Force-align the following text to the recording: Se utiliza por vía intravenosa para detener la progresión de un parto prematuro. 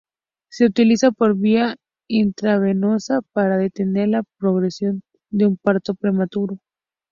Se 0.49 0.65
utiliza 0.65 1.11
por 1.11 1.37
vía 1.37 1.75
intravenosa 2.07 3.19
para 3.33 3.59
detener 3.59 4.07
la 4.09 4.23
progresión 4.39 5.03
de 5.29 5.45
un 5.45 5.57
parto 5.57 5.93
prematuro. 5.93 6.57